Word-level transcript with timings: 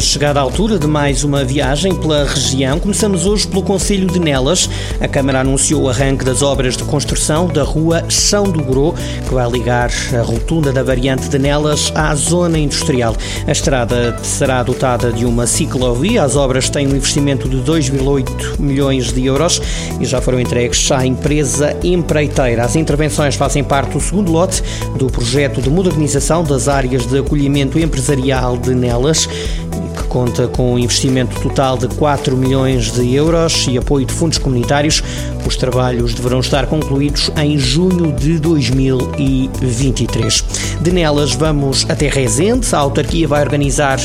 É 0.00 0.02
chegada 0.02 0.40
a 0.40 0.42
altura 0.42 0.78
de 0.78 0.86
mais 0.86 1.24
uma 1.24 1.44
viagem 1.44 1.94
pela 1.94 2.24
região. 2.24 2.80
Começamos 2.80 3.26
hoje 3.26 3.46
pelo 3.46 3.62
Conselho 3.62 4.06
de 4.06 4.18
Nelas. 4.18 4.66
A 4.98 5.06
Câmara 5.06 5.40
anunciou 5.40 5.82
o 5.82 5.88
arranque 5.90 6.24
das 6.24 6.40
obras 6.40 6.74
de 6.74 6.84
construção 6.84 7.46
da 7.46 7.62
rua 7.62 8.02
Chão 8.08 8.44
do 8.44 8.64
Gro, 8.64 8.94
que 9.28 9.34
vai 9.34 9.46
ligar 9.50 9.90
a 10.18 10.22
rotunda 10.22 10.72
da 10.72 10.82
variante 10.82 11.28
de 11.28 11.38
Nelas 11.38 11.92
à 11.94 12.14
zona 12.14 12.58
industrial. 12.58 13.14
A 13.46 13.52
estrada 13.52 14.18
será 14.22 14.62
dotada 14.62 15.12
de 15.12 15.26
uma 15.26 15.46
ciclovia. 15.46 16.22
As 16.22 16.34
obras 16.34 16.70
têm 16.70 16.86
um 16.86 16.96
investimento 16.96 17.46
de 17.46 17.58
2,8 17.58 18.58
milhões 18.58 19.12
de 19.12 19.26
euros 19.26 19.60
e 20.00 20.06
já 20.06 20.22
foram 20.22 20.40
entregues 20.40 20.90
à 20.90 21.04
empresa 21.04 21.76
empreiteira. 21.84 22.64
As 22.64 22.74
intervenções 22.74 23.34
fazem 23.34 23.62
parte 23.62 23.90
do 23.90 24.00
segundo 24.00 24.32
lote 24.32 24.62
do 24.96 25.08
projeto 25.08 25.60
de 25.60 25.68
modernização 25.68 26.42
das 26.42 26.68
áreas 26.68 27.04
de 27.04 27.18
acolhimento 27.18 27.78
empresarial 27.78 28.56
de 28.56 28.74
Nelas 28.74 29.28
conta 30.10 30.48
com 30.48 30.74
um 30.74 30.78
investimento 30.78 31.40
total 31.40 31.78
de 31.78 31.86
4 31.86 32.36
milhões 32.36 32.90
de 32.90 33.14
euros 33.14 33.68
e 33.70 33.78
apoio 33.78 34.04
de 34.04 34.12
fundos 34.12 34.38
comunitários. 34.38 35.02
Os 35.46 35.56
trabalhos 35.56 36.14
deverão 36.14 36.40
estar 36.40 36.66
concluídos 36.66 37.30
em 37.36 37.56
junho 37.56 38.12
de 38.12 38.38
2023. 38.40 40.44
De 40.80 40.90
nelas, 40.90 41.32
vamos 41.32 41.86
até 41.88 42.08
Rezende. 42.08 42.74
A 42.74 42.78
autarquia 42.78 43.28
vai 43.28 43.40
organizar 43.40 44.00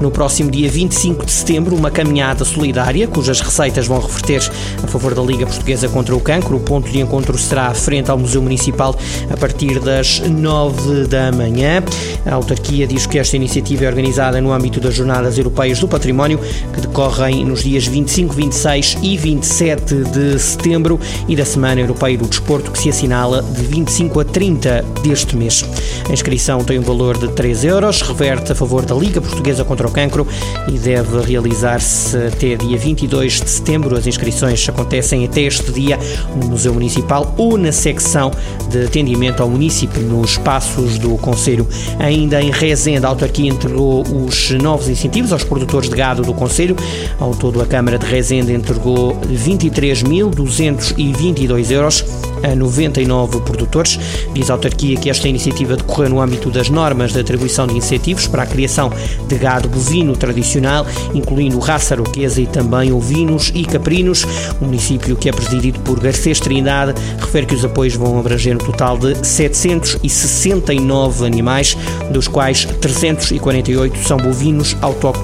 no 0.00 0.10
próximo 0.10 0.50
dia 0.50 0.70
25 0.70 1.26
de 1.26 1.32
setembro 1.32 1.76
uma 1.76 1.90
caminhada 1.90 2.44
solidária, 2.44 3.06
cujas 3.06 3.40
receitas 3.40 3.86
vão 3.86 4.00
reverter 4.00 4.40
a 4.82 4.86
favor 4.86 5.14
da 5.14 5.22
Liga 5.22 5.46
Portuguesa 5.46 5.88
contra 5.88 6.16
o 6.16 6.20
Cancro. 6.20 6.56
O 6.56 6.60
ponto 6.60 6.90
de 6.90 6.98
encontro 6.98 7.36
será 7.36 7.74
frente 7.74 8.10
ao 8.10 8.18
Museu 8.18 8.40
Municipal 8.40 8.96
a 9.30 9.36
partir 9.36 9.78
das 9.80 10.20
9 10.20 11.06
da 11.06 11.30
manhã. 11.30 11.82
A 12.24 12.34
autarquia 12.34 12.86
diz 12.86 13.04
que 13.04 13.18
esta 13.18 13.36
iniciativa 13.36 13.84
é 13.84 13.88
organizada 13.88 14.40
no 14.40 14.50
âmbito 14.50 14.80
das 14.80 14.94
Jornadas 14.94 15.41
Europeias 15.42 15.80
do 15.80 15.88
Património, 15.88 16.38
que 16.72 16.80
decorrem 16.80 17.44
nos 17.44 17.62
dias 17.62 17.86
25, 17.86 18.34
26 18.34 18.98
e 19.02 19.16
27 19.16 19.94
de 20.04 20.38
setembro, 20.38 20.98
e 21.28 21.36
da 21.36 21.44
Semana 21.44 21.80
Europeia 21.80 22.16
do 22.16 22.26
Desporto, 22.26 22.70
que 22.70 22.78
se 22.78 22.88
assinala 22.88 23.42
de 23.42 23.62
25 23.62 24.20
a 24.20 24.24
30 24.24 24.84
deste 25.02 25.36
mês. 25.36 25.64
A 26.08 26.12
inscrição 26.12 26.62
tem 26.64 26.78
um 26.78 26.82
valor 26.82 27.18
de 27.18 27.28
3 27.28 27.64
euros, 27.64 28.02
reverte 28.02 28.52
a 28.52 28.54
favor 28.54 28.84
da 28.84 28.94
Liga 28.94 29.20
Portuguesa 29.20 29.64
contra 29.64 29.86
o 29.86 29.90
Cancro 29.90 30.26
e 30.68 30.78
deve 30.78 31.20
realizar-se 31.20 32.16
até 32.16 32.56
dia 32.56 32.78
22 32.78 33.40
de 33.40 33.50
setembro. 33.50 33.96
As 33.96 34.06
inscrições 34.06 34.68
acontecem 34.68 35.24
até 35.24 35.42
este 35.42 35.72
dia 35.72 35.98
no 36.36 36.48
Museu 36.48 36.72
Municipal 36.72 37.34
ou 37.36 37.58
na 37.58 37.72
secção 37.72 38.30
de 38.70 38.84
atendimento 38.84 39.42
ao 39.42 39.48
município 39.48 40.00
nos 40.02 40.32
espaços 40.32 40.98
do 40.98 41.16
Conselho. 41.16 41.66
Ainda 41.98 42.40
em 42.40 42.50
Rezende, 42.50 43.04
a 43.04 43.08
autarquia 43.08 43.50
entregou 43.50 44.02
os 44.02 44.50
novos 44.50 44.88
incentivos 44.88 45.31
aos 45.32 45.44
produtores 45.44 45.88
de 45.88 45.96
gado 45.96 46.22
do 46.22 46.34
Conselho. 46.34 46.76
Ao 47.18 47.34
todo, 47.34 47.62
a 47.62 47.66
Câmara 47.66 47.98
de 47.98 48.06
Rezende 48.06 48.52
entregou 48.52 49.16
23.222 49.22 51.70
euros 51.70 52.04
a 52.42 52.54
99 52.54 53.40
produtores. 53.40 53.98
Diz 54.32 54.50
a 54.50 54.54
autarquia 54.54 54.96
que 54.96 55.08
esta 55.08 55.28
iniciativa 55.28 55.76
decorreu 55.76 56.10
no 56.10 56.20
âmbito 56.20 56.50
das 56.50 56.68
normas 56.68 57.12
de 57.12 57.20
atribuição 57.20 57.66
de 57.66 57.76
incentivos 57.76 58.26
para 58.26 58.42
a 58.42 58.46
criação 58.46 58.92
de 59.26 59.36
gado 59.36 59.68
bovino 59.68 60.16
tradicional, 60.16 60.86
incluindo 61.14 61.58
raça 61.58 61.94
aroquesa 61.94 62.40
e 62.40 62.46
também 62.46 62.92
ovinos 62.92 63.52
e 63.54 63.64
caprinos. 63.64 64.24
O 64.60 64.64
município, 64.64 65.16
que 65.16 65.28
é 65.28 65.32
presidido 65.32 65.80
por 65.80 66.00
Garcês 66.00 66.40
Trindade, 66.40 66.94
refere 67.18 67.46
que 67.46 67.54
os 67.54 67.64
apoios 67.64 67.94
vão 67.94 68.18
abranger 68.18 68.56
um 68.56 68.58
total 68.58 68.98
de 68.98 69.26
769 69.26 71.24
animais, 71.24 71.76
dos 72.10 72.28
quais 72.28 72.64
348 72.80 73.98
são 74.06 74.16
bovinos 74.16 74.76
autóctones 74.80 75.21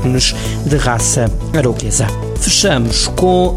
de 0.66 0.76
raça 0.76 1.30
aroquesa. 1.56 2.06
Fechamos 2.40 3.06
com 3.08 3.56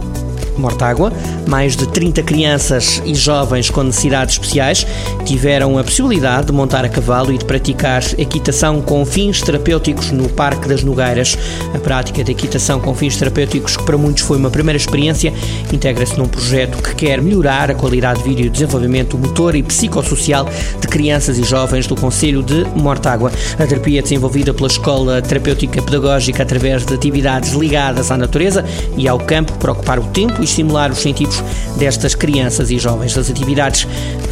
Mortágua, 0.62 1.12
mais 1.48 1.76
de 1.76 1.88
30 1.88 2.24
crianças 2.24 3.02
e 3.04 3.14
jovens 3.14 3.70
com 3.70 3.84
necessidades 3.84 4.36
especiais 4.36 4.86
tiveram 5.26 5.78
a 5.78 5.84
possibilidade 5.84 6.48
de 6.48 6.54
montar 6.54 6.86
a 6.86 6.90
cavalo 6.90 7.34
e 7.34 7.38
de 7.38 7.46
praticar 7.46 8.04
equitação 8.18 8.82
com 8.82 9.06
fins 9.06 9.42
terapêuticos 9.42 10.12
no 10.12 10.30
Parque 10.30 10.68
das 10.68 10.84
Nogueiras. 10.84 11.38
A 11.74 11.80
prática 11.80 12.24
de 12.24 12.32
equitação 12.32 12.80
com 12.80 12.94
fins 12.96 13.18
terapêuticos, 13.18 13.76
que 13.76 13.84
para 13.84 13.98
muitos 13.98 14.24
foi 14.24 14.38
uma 14.38 14.50
primeira 14.50 14.78
experiência, 14.78 15.34
integra-se 15.72 16.18
num 16.18 16.28
projeto 16.28 16.78
que 16.82 16.96
quer 16.96 17.22
melhorar 17.22 17.72
a 17.72 17.76
qualidade 17.76 18.22
de 18.22 18.30
vida 18.30 18.42
e 18.42 18.48
o 18.48 18.50
desenvolvimento 18.50 19.18
motor 19.18 19.56
e 19.56 19.64
psicossocial 19.64 20.48
de 20.80 20.88
crianças 20.88 21.38
e 21.38 21.44
jovens 21.44 21.88
do 21.88 21.96
Conselho 21.96 22.44
de 22.44 22.66
Mortágua. 22.76 23.32
A 23.58 23.66
terapia 23.66 24.00
é 24.00 24.02
desenvolvida 24.02 24.54
pela 24.54 24.68
Escola 24.68 25.22
Terapêutica 25.22 25.82
Pedagógica 25.82 26.44
através 26.44 26.86
de 26.86 26.94
atividades 26.94 27.54
ligadas 27.54 28.12
à 28.12 28.18
natureza 28.18 28.66
e 28.98 29.08
ao 29.08 29.20
campo 29.20 29.54
para 29.54 29.72
ocupar 29.72 30.00
o 30.00 30.04
tempo 30.04 30.42
e 30.42 30.48
estimular 30.52 30.92
os 30.92 31.00
sentidos 31.00 31.44
destas 31.78 32.14
crianças 32.14 32.70
e 32.70 32.78
jovens. 32.78 33.18
As 33.18 33.30
atividades 33.30 33.88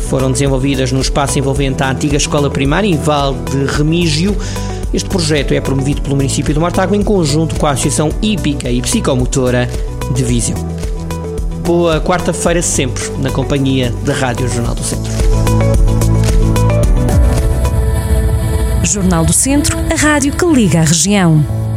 foram 0.10 0.32
desenvolvidas 0.32 0.92
no 0.92 1.02
espaço 1.02 1.40
envolvente 1.40 1.82
a 1.82 1.92
antiga 1.92 2.18
escola 2.18 2.50
primária 2.50 2.88
em 2.88 2.98
Val 2.98 3.34
de 3.34 3.66
Remígio. 3.66 4.38
Este 4.94 5.08
projeto 5.08 5.54
é 5.54 5.62
promovido 5.62 6.02
pelo 6.02 6.16
município 6.16 6.54
de 6.54 6.60
Mortágua 6.60 6.98
em 6.98 7.04
conjunto 7.04 7.56
com 7.56 7.66
a 7.66 7.72
Associação 7.72 8.10
Hípica 8.22 8.70
e 8.70 8.82
Psicomotora 8.82 9.70
de 10.14 10.24
Viseu. 10.24 10.58
Boa 11.64 12.02
quarta-feira 12.02 12.62
sempre, 12.62 13.04
na 13.20 13.30
companhia 13.30 13.94
da 14.04 14.14
Rádio 14.14 14.50
Jornal 14.50 14.74
do 14.74 14.84
Centro. 14.84 15.12
Jornal 18.84 19.24
do 19.24 19.34
Centro, 19.34 19.78
a 19.92 19.96
rádio 19.96 20.34
que 20.34 20.46
liga 20.46 20.80
a 20.80 20.84
região. 20.84 21.69